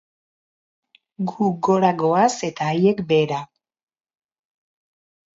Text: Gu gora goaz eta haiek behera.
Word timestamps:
Gu 1.31 1.49
gora 1.67 1.91
goaz 1.99 2.31
eta 2.47 2.69
haiek 2.69 3.03
behera. 3.11 3.41